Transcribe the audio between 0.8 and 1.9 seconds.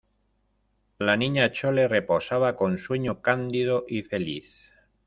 la niña Chole